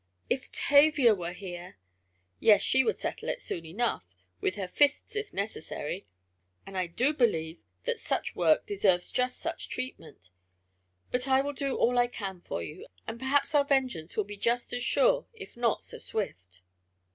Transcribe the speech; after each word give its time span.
"If 0.31 0.51
Tavia 0.51 1.13
were 1.13 1.31
here" 1.31 1.77
"Yes, 2.39 2.63
she 2.63 2.83
would 2.83 2.97
settle 2.97 3.29
it 3.29 3.39
soon 3.39 3.67
enough 3.67 4.15
with 4.39 4.55
her 4.55 4.67
fists 4.67 5.15
if 5.15 5.31
necessary. 5.31 6.07
And 6.65 6.75
I 6.75 6.87
do 6.87 7.13
believe 7.13 7.59
that 7.85 7.99
such 7.99 8.35
work 8.35 8.65
deserves 8.65 9.11
just 9.11 9.37
such 9.37 9.69
treatment. 9.69 10.29
But 11.11 11.27
I 11.27 11.41
will 11.41 11.53
do 11.53 11.75
all 11.75 11.99
I 11.99 12.07
can 12.07 12.41
for 12.41 12.63
you, 12.63 12.87
and 13.05 13.19
perhaps 13.19 13.53
our 13.53 13.63
vengeance 13.63 14.17
will 14.17 14.23
be 14.23 14.37
just 14.37 14.73
as 14.73 14.81
sure 14.83 15.27
if 15.35 15.55
not 15.55 15.83
so 15.83 15.99
swift!" 15.99 16.61